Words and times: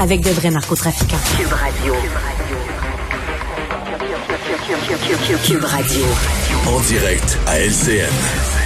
avec 0.00 0.22
de 0.22 0.30
vrais 0.30 0.50
narcotrafiquants. 0.50 1.18
Cube 1.36 1.52
Radio. 1.52 1.94
Cube 5.44 5.64
Radio. 5.64 6.06
En 6.66 6.80
direct 6.80 7.38
à 7.46 7.60
LCN. 7.60 8.59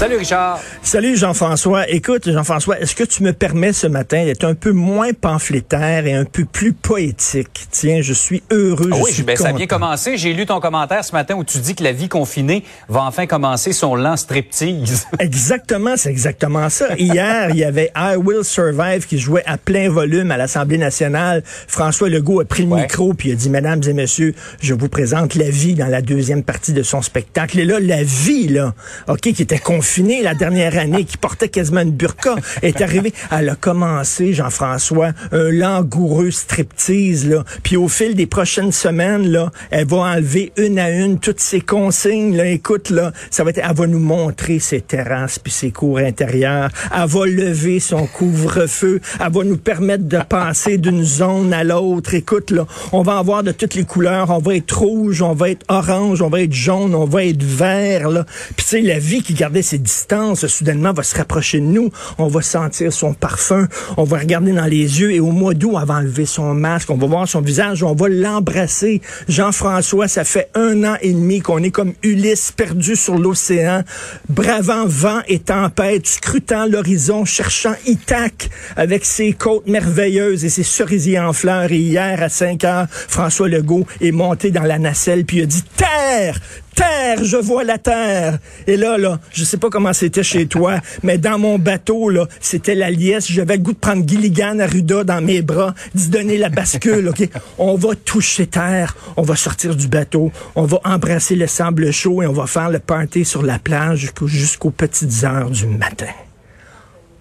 Salut 0.00 0.16
Richard. 0.16 0.58
Salut 0.82 1.14
Jean-François. 1.14 1.86
Écoute, 1.90 2.30
Jean-François, 2.30 2.80
est-ce 2.80 2.94
que 2.94 3.04
tu 3.04 3.22
me 3.22 3.34
permets 3.34 3.74
ce 3.74 3.86
matin 3.86 4.24
d'être 4.24 4.44
un 4.44 4.54
peu 4.54 4.72
moins 4.72 5.12
pamphlétaire 5.12 6.06
et 6.06 6.14
un 6.14 6.24
peu 6.24 6.46
plus 6.46 6.72
poétique? 6.72 7.66
Tiens, 7.70 8.00
je 8.00 8.14
suis 8.14 8.42
heureux. 8.50 8.88
Ah 8.92 8.96
je 8.96 9.02
oui, 9.02 9.12
suis 9.12 9.22
ben, 9.24 9.36
ça 9.36 9.48
a 9.48 9.52
bien 9.52 9.66
commencé. 9.66 10.16
J'ai 10.16 10.32
lu 10.32 10.46
ton 10.46 10.58
commentaire 10.58 11.04
ce 11.04 11.12
matin 11.12 11.34
où 11.34 11.44
tu 11.44 11.58
dis 11.58 11.74
que 11.74 11.84
la 11.84 11.92
vie 11.92 12.08
confinée 12.08 12.64
va 12.88 13.02
enfin 13.02 13.26
commencer 13.26 13.74
son 13.74 13.94
lent 13.94 14.16
striptease. 14.16 15.06
Exactement, 15.18 15.92
c'est 15.98 16.08
exactement 16.08 16.70
ça. 16.70 16.96
Hier, 16.96 17.50
il 17.50 17.56
y 17.56 17.64
avait 17.64 17.92
I 17.94 18.16
Will 18.16 18.42
Survive 18.42 19.06
qui 19.06 19.18
jouait 19.18 19.44
à 19.44 19.58
plein 19.58 19.90
volume 19.90 20.30
à 20.30 20.38
l'Assemblée 20.38 20.78
nationale. 20.78 21.42
François 21.44 22.08
Legault 22.08 22.40
a 22.40 22.46
pris 22.46 22.62
le 22.62 22.70
Ouais. 22.70 22.82
micro 22.82 23.12
puis 23.12 23.28
il 23.28 23.32
a 23.32 23.34
dit, 23.34 23.50
Mesdames 23.50 23.82
et 23.86 23.92
Messieurs, 23.92 24.34
je 24.62 24.72
vous 24.72 24.88
présente 24.88 25.34
la 25.34 25.50
vie 25.50 25.74
dans 25.74 25.88
la 25.88 26.00
deuxième 26.00 26.42
partie 26.42 26.72
de 26.72 26.82
son 26.82 27.02
spectacle. 27.02 27.58
Et 27.58 27.66
là, 27.66 27.78
la 27.80 28.02
vie, 28.02 28.48
là, 28.48 28.72
OK, 29.06 29.20
qui 29.20 29.42
était 29.42 29.58
confinée 29.58 29.89
la 30.22 30.34
dernière 30.34 30.78
année, 30.78 31.04
qui 31.04 31.16
portait 31.16 31.48
quasiment 31.48 31.80
une 31.80 31.90
burqa, 31.90 32.36
est 32.62 32.80
arrivée. 32.80 33.12
Elle 33.30 33.48
a 33.48 33.56
commencé, 33.56 34.32
Jean-François, 34.32 35.12
un 35.32 35.50
langoureux 35.50 36.30
striptease, 36.30 37.28
là. 37.28 37.44
Puis 37.62 37.76
au 37.76 37.88
fil 37.88 38.14
des 38.14 38.26
prochaines 38.26 38.72
semaines, 38.72 39.28
là, 39.28 39.50
elle 39.70 39.86
va 39.86 39.98
enlever 39.98 40.52
une 40.56 40.78
à 40.78 40.90
une 40.90 41.18
toutes 41.18 41.40
ses 41.40 41.60
consignes, 41.60 42.36
là. 42.36 42.46
Écoute, 42.46 42.90
là, 42.90 43.12
ça 43.30 43.44
va 43.44 43.50
être, 43.50 43.60
elle 43.62 43.76
va 43.76 43.86
nous 43.86 43.98
montrer 43.98 44.58
ses 44.58 44.80
terrasses 44.80 45.38
puis 45.38 45.52
ses 45.52 45.70
cours 45.70 45.98
intérieures. 45.98 46.70
Elle 46.94 47.08
va 47.08 47.26
lever 47.26 47.80
son 47.80 48.06
couvre-feu. 48.06 49.00
Elle 49.18 49.32
va 49.32 49.44
nous 49.44 49.58
permettre 49.58 50.04
de 50.04 50.18
passer 50.18 50.78
d'une 50.78 51.04
zone 51.04 51.52
à 51.52 51.64
l'autre. 51.64 52.14
Écoute, 52.14 52.50
là, 52.50 52.66
on 52.92 53.02
va 53.02 53.18
avoir 53.18 53.42
de 53.42 53.52
toutes 53.52 53.74
les 53.74 53.84
couleurs. 53.84 54.30
On 54.30 54.38
va 54.38 54.54
être 54.54 54.78
rouge, 54.78 55.22
on 55.22 55.34
va 55.34 55.50
être 55.50 55.64
orange, 55.68 56.22
on 56.22 56.28
va 56.28 56.42
être 56.42 56.52
jaune, 56.52 56.94
on 56.94 57.06
va 57.06 57.24
être 57.24 57.42
vert, 57.42 58.08
là. 58.08 58.24
Puis 58.56 58.64
tu 58.64 58.70
sais, 58.76 58.80
la 58.80 58.98
vie 58.98 59.22
qui 59.22 59.34
gardait 59.34 59.62
ses 59.62 59.79
distances, 59.80 60.46
soudainement, 60.46 60.92
va 60.92 61.02
se 61.02 61.16
rapprocher 61.16 61.60
de 61.60 61.66
nous. 61.66 61.90
On 62.18 62.28
va 62.28 62.42
sentir 62.42 62.92
son 62.92 63.14
parfum. 63.14 63.68
On 63.96 64.04
va 64.04 64.18
regarder 64.18 64.52
dans 64.52 64.66
les 64.66 65.00
yeux. 65.00 65.12
Et 65.12 65.20
au 65.20 65.30
mois 65.30 65.54
d'août, 65.54 65.76
elle 65.80 65.86
va 65.86 65.94
enlever 65.94 66.26
son 66.26 66.54
masque. 66.54 66.90
On 66.90 66.96
va 66.96 67.06
voir 67.06 67.28
son 67.28 67.40
visage. 67.40 67.82
On 67.82 67.94
va 67.94 68.08
l'embrasser. 68.08 69.00
Jean-François, 69.28 70.08
ça 70.08 70.24
fait 70.24 70.48
un 70.54 70.84
an 70.84 70.96
et 71.00 71.12
demi 71.12 71.40
qu'on 71.40 71.62
est 71.62 71.70
comme 71.70 71.94
Ulysse 72.02 72.52
perdu 72.52 72.96
sur 72.96 73.16
l'océan, 73.16 73.82
bravant 74.28 74.86
vent 74.86 75.20
et 75.28 75.38
tempête, 75.38 76.06
scrutant 76.06 76.66
l'horizon, 76.66 77.24
cherchant 77.24 77.74
Ithaque 77.86 78.50
avec 78.76 79.04
ses 79.04 79.32
côtes 79.32 79.66
merveilleuses 79.66 80.44
et 80.44 80.48
ses 80.48 80.62
cerisiers 80.62 81.18
en 81.18 81.32
fleurs. 81.32 81.72
Et 81.72 81.78
hier, 81.78 82.22
à 82.22 82.28
5 82.28 82.64
heures, 82.64 82.86
François 82.90 83.48
Legault 83.48 83.86
est 84.00 84.12
monté 84.12 84.50
dans 84.50 84.62
la 84.62 84.78
nacelle 84.78 85.24
puis 85.24 85.38
il 85.38 85.42
a 85.42 85.46
dit 85.46 85.64
«Terre! 85.76 86.40
Terre! 86.74 87.24
Je 87.24 87.36
vois 87.36 87.64
la 87.64 87.78
terre!» 87.78 88.38
Et 88.66 88.76
là, 88.76 88.96
là, 88.98 89.18
je 89.32 89.44
sais 89.44 89.56
pas 89.56 89.68
comment 89.70 89.92
c'était 89.92 90.22
chez 90.22 90.46
toi, 90.46 90.80
mais 91.02 91.18
dans 91.18 91.38
mon 91.38 91.58
bateau, 91.58 92.08
là, 92.10 92.26
c'était 92.40 92.74
la 92.74 92.90
liesse. 92.90 93.30
J'avais 93.30 93.56
le 93.56 93.62
goût 93.62 93.72
de 93.72 93.78
prendre 93.78 94.06
Gilligan 94.08 94.58
Arruda 94.60 95.04
dans 95.04 95.20
mes 95.20 95.42
bras, 95.42 95.74
d'y 95.94 96.08
donner 96.08 96.38
la 96.38 96.48
bascule, 96.48 97.08
OK? 97.08 97.28
On 97.58 97.74
va 97.76 97.94
toucher 97.94 98.46
terre, 98.46 98.96
on 99.16 99.22
va 99.22 99.36
sortir 99.36 99.74
du 99.76 99.88
bateau, 99.88 100.32
on 100.54 100.64
va 100.64 100.80
embrasser 100.84 101.34
le 101.36 101.46
sable 101.46 101.92
chaud 101.92 102.22
et 102.22 102.26
on 102.26 102.32
va 102.32 102.46
faire 102.46 102.70
le 102.70 102.78
party 102.78 103.24
sur 103.24 103.42
la 103.42 103.58
plage 103.58 103.98
jusqu'au- 104.00 104.26
jusqu'aux 104.28 104.70
petites 104.70 105.24
heures 105.24 105.50
du 105.50 105.66
matin. 105.66 106.06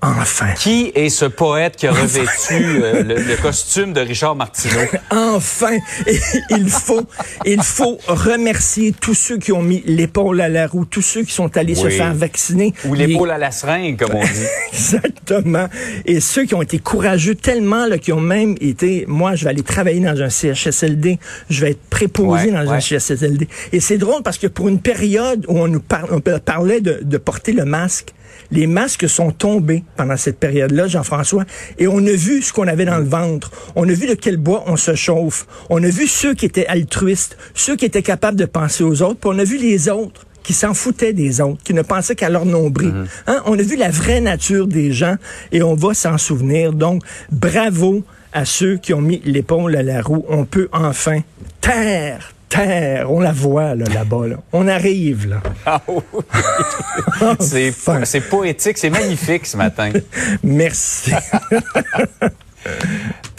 Enfin. 0.02 0.54
Qui 0.58 0.94
est 0.96 1.10
ce 1.10 1.26
poète 1.26 1.76
qui 1.76 1.86
a 1.86 1.92
revêtu 1.92 2.54
euh, 2.82 3.04
le, 3.04 3.16
le 3.16 3.36
costume 3.36 3.92
de 3.92 4.00
Richard 4.00 4.34
Martineau? 4.36 4.80
Enfin, 5.12 5.78
Et 6.08 6.18
il 6.52 6.70
faut, 6.70 7.02
il 7.46 7.62
faut 7.62 7.98
remercier 8.08 8.94
tous 8.94 9.14
ceux 9.14 9.38
qui 9.38 9.52
ont 9.52 9.62
mis 9.62 9.84
l'épaule 9.86 10.40
à 10.40 10.48
la 10.48 10.68
roue, 10.68 10.86
tous 10.86 11.02
ceux 11.02 11.24
qui 11.24 11.34
sont 11.34 11.58
allés 11.58 11.76
se 11.76 11.90
faire 11.90 12.14
vacciner. 12.14 12.74
Ou 12.86 12.94
Les- 12.94 13.08
l'épaule 13.08 13.32
à 13.32 13.38
la 13.38 13.52
seringue, 13.52 13.98
comme 14.00 14.16
on 14.16 14.24
dit. 14.24 14.30
Exactement. 14.74 15.68
Et 16.06 16.20
ceux 16.22 16.46
qui 16.46 16.56
ont 16.56 16.62
été 16.62 16.80
courageux 16.80 17.36
tellement, 17.36 17.86
là, 17.86 17.98
qui 17.98 18.14
ont 18.14 18.22
même 18.22 18.56
été, 18.62 19.04
moi, 19.08 19.36
je 19.36 19.44
vais 19.44 19.50
aller 19.50 19.64
travailler 19.64 20.00
dans 20.00 20.22
un 20.22 20.30
CHSLD, 20.30 21.20
je 21.50 21.62
vais 21.62 21.72
être 21.72 21.90
préposé 21.90 22.52
Ouais, 22.52 22.52
dans 22.64 22.72
un. 22.72 22.80
CHSLD. 22.80 23.48
Et 23.74 23.80
c'est 23.82 23.98
drôle 23.98 24.24
parce 24.24 24.38
que 24.38 24.48
pour 24.48 24.70
une 24.70 24.80
période 24.80 25.46
où 25.50 25.60
on 25.60 25.68
nous 25.68 25.82
par- 25.82 26.08
on 26.12 26.22
parlait 26.22 26.80
de, 26.82 27.00
de 27.02 27.18
porter 27.18 27.52
le 27.52 27.66
masque, 27.66 28.14
les 28.52 28.68
masques 28.68 29.10
sont 29.10 29.32
tombés 29.32 29.84
pendant 29.96 30.18
cette 30.18 30.40
période-là, 30.40 30.88
Jean-François, 30.88 31.46
et 31.78 31.88
on 31.88 32.00
a 32.00 32.12
vu 32.12 32.42
ce 32.42 32.54
qu'on 32.54 32.68
avait 32.68 32.86
dans 32.86 32.98
le 32.98 33.06
ventre. 33.06 33.52
On 33.76 33.88
a 33.88 33.94
vu 33.94 34.08
de 34.08 34.14
quel 34.14 34.38
bois 34.38 34.64
on 34.68 34.78
se 34.78 34.96
chauffe. 34.96 35.48
On 35.70 35.84
a 35.84 35.90
vu 35.90 36.08
ceux 36.08 36.34
qui 36.34 36.46
étaient 36.46 36.68
altruistes, 36.68 37.38
ceux 37.54 37.76
qui 37.76 37.86
étaient 37.86 38.02
capables 38.02 38.38
de 38.38 38.46
penser 38.46 38.84
aux 38.84 39.02
autres, 39.02 39.20
puis 39.20 39.30
on 39.34 39.40
a 39.40 39.44
vu 39.44 39.58
les 39.58 39.90
autres 39.90 40.26
qui 40.44 40.54
s'en 40.54 40.74
foutaient 40.74 41.14
des 41.14 41.42
autres, 41.42 41.62
qui 41.64 41.74
ne 41.74 41.82
pensaient 41.82 42.16
qu'à 42.16 42.30
leur 42.30 42.46
nombril. 42.46 42.94
Hein? 43.28 43.42
On 43.46 43.60
a 43.60 43.62
vu 43.62 43.76
la 43.76 43.90
vraie 43.90 44.22
nature 44.22 44.68
des 44.68 44.92
gens 44.92 45.16
et 45.52 45.62
on 45.62 45.76
va 45.76 45.94
s'en 45.94 46.18
souvenir. 46.18 46.74
Donc, 46.74 47.04
bravo 47.32 48.04
à 48.34 48.46
ceux 48.46 48.78
qui 48.78 48.94
ont 48.94 49.02
mis 49.02 49.22
l'épaule 49.26 49.76
à 49.76 49.84
la 49.84 50.02
roue. 50.02 50.26
On 50.28 50.46
peut 50.46 50.70
enfin 50.72 51.20
taire, 51.62 52.34
taire. 52.50 53.12
On 53.12 53.20
la 53.20 53.32
voit 53.32 53.76
là, 53.76 53.86
là-bas. 53.94 54.28
Là. 54.28 54.36
On 54.52 54.68
arrive 54.68 55.28
là. 55.30 55.42
Ah 55.66 55.82
oui. 55.88 56.02
C'est 57.40 57.70
Enfin. 57.70 58.02
c'est 58.06 58.22
poétique, 58.22 58.78
c'est 58.78 58.90
magnifique 58.90 59.46
ce 59.46 59.56
matin. 59.58 59.92
Merci. 60.44 61.12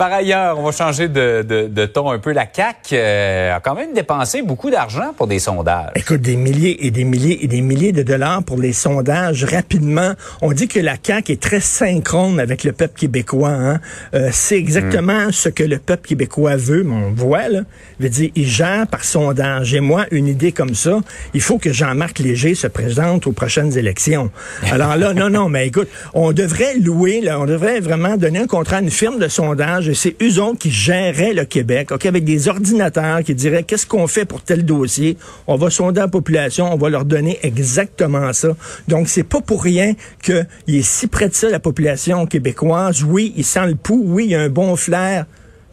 Par 0.01 0.15
ailleurs, 0.15 0.59
on 0.59 0.63
va 0.63 0.73
changer 0.73 1.09
de, 1.09 1.45
de, 1.47 1.67
de 1.67 1.85
ton 1.85 2.11
un 2.11 2.19
peu. 2.19 2.33
La 2.33 2.47
CAQ 2.51 2.95
euh, 2.95 3.55
a 3.55 3.61
quand 3.61 3.75
même 3.75 3.93
dépensé 3.93 4.41
beaucoup 4.41 4.71
d'argent 4.71 5.13
pour 5.15 5.27
des 5.27 5.39
sondages. 5.39 5.91
Écoute, 5.95 6.23
des 6.23 6.37
milliers 6.37 6.87
et 6.87 6.91
des 6.91 7.05
milliers 7.05 7.45
et 7.45 7.47
des 7.47 7.61
milliers 7.61 7.93
de 7.93 8.03
dollars 8.03 8.43
pour 8.43 8.57
les 8.57 8.73
sondages 8.73 9.45
rapidement. 9.45 10.13
On 10.41 10.53
dit 10.53 10.69
que 10.69 10.81
la 10.81 10.95
CAQ 11.03 11.33
est 11.33 11.43
très 11.43 11.61
synchrone 11.61 12.41
avec 12.41 12.65
le 12.65 12.73
peuple 12.73 12.99
québécois. 12.99 13.51
Hein? 13.51 13.81
Euh, 14.15 14.31
c'est 14.33 14.57
exactement 14.57 15.31
ce 15.33 15.51
que 15.51 15.65
le 15.65 15.77
peuple 15.77 16.09
québécois 16.09 16.57
veut, 16.57 16.83
mais 16.83 16.95
on 16.95 17.13
voit, 17.13 17.49
là. 17.49 17.61
Veut 17.99 18.09
dire, 18.09 18.31
il 18.35 18.47
gère 18.47 18.87
par 18.87 19.05
sondage. 19.05 19.75
Et 19.75 19.81
moi, 19.81 20.07
une 20.13 20.29
idée 20.29 20.53
comme 20.53 20.75
ça, 20.75 21.01
il 21.35 21.43
faut 21.43 21.59
que 21.59 21.75
Jean-Marc 21.75 22.21
Léger 22.21 22.55
se 22.55 22.69
présente 22.69 23.27
aux 23.27 23.33
prochaines 23.33 23.77
élections. 23.77 24.31
Alors 24.73 24.97
là, 24.97 25.13
non, 25.13 25.29
non, 25.29 25.51
mais 25.51 25.67
écoute, 25.67 25.89
on 26.15 26.33
devrait 26.33 26.79
louer, 26.79 27.21
là, 27.21 27.39
on 27.39 27.45
devrait 27.45 27.81
vraiment 27.81 28.17
donner 28.17 28.39
un 28.39 28.47
contrat 28.47 28.79
à 28.79 28.81
une 28.81 28.91
firme 28.91 29.19
de 29.19 29.29
sondage 29.29 29.90
c'est 29.95 30.17
eux 30.23 30.31
qui 30.59 30.71
géreraient 30.71 31.33
le 31.33 31.45
Québec, 31.45 31.93
OK, 31.93 32.07
avec 32.07 32.25
des 32.25 32.49
ordinateurs 32.49 33.23
qui 33.23 33.35
diraient 33.35 33.63
qu'est-ce 33.63 33.87
qu'on 33.87 34.07
fait 34.07 34.25
pour 34.25 34.43
tel 34.43 34.65
dossier? 34.65 35.17
On 35.47 35.57
va 35.57 35.71
sonder 35.71 36.01
la 36.01 36.09
population, 36.09 36.73
on 36.73 36.77
va 36.77 36.89
leur 36.89 37.05
donner 37.05 37.39
exactement 37.43 38.33
ça. 38.33 38.57
Donc, 38.89 39.09
c'est 39.09 39.23
pas 39.23 39.41
pour 39.41 39.63
rien 39.63 39.95
qu'il 40.23 40.47
est 40.69 40.83
si 40.83 41.07
près 41.07 41.29
de 41.29 41.35
ça, 41.35 41.49
la 41.49 41.61
population 41.61 42.27
québécoise. 42.27 43.03
Oui, 43.05 43.33
il 43.37 43.45
sent 43.45 43.67
le 43.67 43.75
pouls. 43.75 44.03
Oui, 44.07 44.25
il 44.27 44.31
y 44.31 44.35
a 44.35 44.41
un 44.41 44.49
bon 44.49 44.77
flair. 44.77 45.27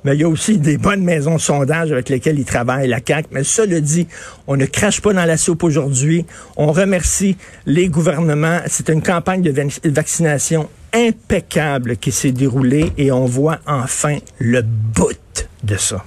Mais 0.04 0.14
il 0.16 0.22
y 0.22 0.24
a 0.24 0.30
aussi 0.30 0.58
des 0.58 0.78
bonnes 0.78 1.04
maisons 1.04 1.36
de 1.36 1.42
sondage 1.42 1.92
avec 1.92 2.08
lesquelles 2.08 2.40
ils 2.40 2.46
travaillent, 2.46 2.88
la 2.88 3.00
CAQ. 3.06 3.28
Mais 3.32 3.44
cela 3.44 3.82
dit, 3.82 4.08
on 4.48 4.56
ne 4.56 4.66
crache 4.66 5.02
pas 5.02 5.12
dans 5.12 5.26
la 5.26 5.38
soupe 5.38 5.64
aujourd'hui. 5.64 6.26
On 6.56 6.72
remercie 6.72 7.36
les 7.66 7.90
gouvernements. 7.90 8.60
C'est 8.68 8.90
une 8.90 9.02
campagne 9.02 9.42
de 9.42 9.52
vac- 9.52 9.86
vaccination 9.86 10.70
impeccable 10.98 11.98
qui 11.98 12.12
s'est 12.12 12.32
déroulée 12.32 12.92
et 12.98 13.12
on 13.12 13.26
voit 13.26 13.60
enfin 13.68 14.18
le 14.40 14.62
bout 14.62 15.14
de 15.64 15.76
ça. 15.78 16.04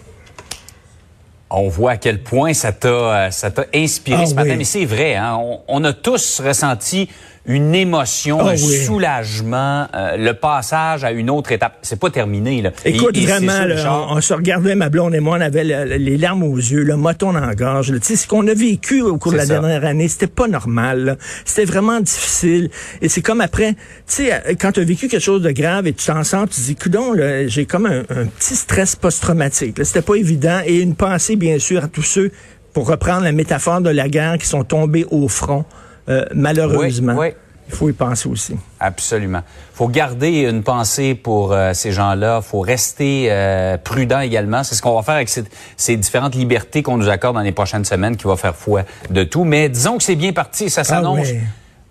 On 1.52 1.68
voit 1.68 1.92
à 1.92 1.96
quel 1.96 2.22
point 2.22 2.52
ça 2.54 2.72
t'a 2.72 2.88
euh, 2.88 3.30
ça 3.30 3.50
t'a 3.50 3.66
inspiré 3.74 4.22
Ah 4.22 4.26
ce 4.26 4.34
matin, 4.34 4.50
oui. 4.50 4.56
mais 4.58 4.64
c'est 4.64 4.84
vrai. 4.84 5.16
Hein, 5.16 5.36
on, 5.40 5.60
on 5.66 5.84
a 5.84 5.92
tous 5.92 6.40
ressenti 6.40 7.08
une 7.46 7.74
émotion, 7.74 8.38
Ah 8.40 8.50
un 8.50 8.52
oui. 8.52 8.84
soulagement, 8.84 9.86
euh, 9.94 10.16
le 10.16 10.34
passage 10.34 11.04
à 11.04 11.10
une 11.10 11.30
autre 11.30 11.52
étape. 11.52 11.78
C'est 11.82 11.98
pas 11.98 12.10
terminé 12.10 12.60
là. 12.62 12.70
Écoute, 12.84 13.16
Et- 13.16 13.22
et 13.22 13.26
c'est 13.26 13.32
vraiment, 13.32 13.52
ça, 13.52 13.66
là, 13.66 13.94
on, 14.10 14.16
on 14.16 14.20
se 14.20 14.34
regardait, 14.34 14.74
ma 14.74 14.88
blonde 14.90 15.14
et 15.14 15.20
moi, 15.20 15.38
on 15.38 15.40
avait 15.40 15.64
le- 15.64 15.96
les 15.96 16.16
larmes 16.18 16.42
aux 16.42 16.56
yeux, 16.56 16.82
le 16.82 16.96
moton 16.96 17.32
dans 17.32 17.40
la 17.40 17.54
gorge. 17.54 17.90
là. 17.92 17.98
Tu 17.98 18.06
sais, 18.08 18.16
ce 18.16 18.26
qu'on 18.28 18.46
a 18.46 18.54
vécu 18.54 19.00
au 19.00 19.16
cours 19.16 19.32
de 19.32 19.38
la 19.38 19.46
ça. 19.46 19.54
dernière 19.58 19.84
année, 19.84 20.06
c'était 20.08 20.26
pas 20.26 20.48
normal. 20.48 21.16
C'était 21.46 21.64
vraiment 21.64 22.00
difficile. 22.00 22.70
Et 23.00 23.08
c'est 23.08 23.22
comme 23.22 23.40
après, 23.40 23.72
tu 23.72 23.78
sais, 24.06 24.32
euh, 24.34 24.54
quand 24.60 24.72
tu 24.72 24.80
as 24.80 24.84
vécu 24.84 25.08
quelque 25.08 25.22
chose 25.22 25.42
de 25.42 25.50
grave 25.50 25.86
et 25.86 25.92
tu 25.94 26.04
t'en 26.06 26.22
sors, 26.24 26.46
tu 26.48 26.60
dis, 26.60 26.76
coudon, 26.76 27.14
j'ai 27.46 27.64
comme 27.64 27.86
un, 27.86 28.00
un 28.10 28.26
petit 28.26 28.54
stress 28.54 28.96
post-traumatique. 28.96 29.78
C'était 29.82 30.02
pas 30.02 30.14
évident. 30.16 30.60
Et 30.66 30.80
une 30.80 30.94
pensée, 30.94 31.36
bien 31.36 31.58
sûr, 31.58 31.84
à 31.84 31.88
tous 31.88 32.02
ceux, 32.02 32.30
pour 32.74 32.86
reprendre 32.86 33.22
la 33.24 33.32
métaphore 33.32 33.80
de 33.80 33.90
la 33.90 34.08
guerre, 34.08 34.36
qui 34.38 34.46
sont 34.46 34.62
tombés 34.62 35.06
au 35.10 35.26
front, 35.26 35.64
euh, 36.08 36.24
malheureusement. 36.34 37.14
Oui, 37.16 37.28
oui. 37.28 37.34
Il 37.72 37.76
faut 37.76 37.88
y 37.88 37.92
penser 37.92 38.28
aussi. 38.28 38.56
Absolument. 38.80 39.42
faut 39.74 39.86
garder 39.86 40.40
une 40.40 40.64
pensée 40.64 41.14
pour 41.14 41.52
euh, 41.52 41.72
ces 41.72 41.92
gens-là. 41.92 42.40
faut 42.42 42.58
rester 42.60 43.28
euh, 43.30 43.76
prudent 43.78 44.18
également. 44.18 44.64
C'est 44.64 44.74
ce 44.74 44.82
qu'on 44.82 44.96
va 44.96 45.02
faire 45.02 45.14
avec 45.14 45.28
ces, 45.28 45.44
ces 45.76 45.96
différentes 45.96 46.34
libertés 46.34 46.82
qu'on 46.82 46.96
nous 46.96 47.08
accorde 47.08 47.36
dans 47.36 47.42
les 47.42 47.52
prochaines 47.52 47.84
semaines 47.84 48.16
qui 48.16 48.26
va 48.26 48.34
faire 48.36 48.56
foi 48.56 48.82
de 49.10 49.22
tout. 49.22 49.44
Mais 49.44 49.68
disons 49.68 49.98
que 49.98 50.02
c'est 50.02 50.16
bien 50.16 50.32
parti 50.32 50.68
ça 50.68 50.82
s'annonce 50.82 51.28
Ah 51.30 51.32
oui. 51.34 51.38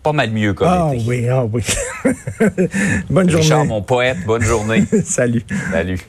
pas 0.04 0.12
mal 0.12 0.32
mieux 0.32 0.54
comme 0.54 0.68
Ah 0.70 0.92
été. 0.94 1.06
oui, 1.08 1.30
ah 1.30 1.46
oui. 1.46 1.64
bonne 3.10 3.28
Richard, 3.30 3.44
journée. 3.60 3.68
mon 3.70 3.82
poète, 3.82 4.18
bonne 4.26 4.44
journée. 4.44 4.84
Salut. 5.06 5.46
Salut. 5.72 6.00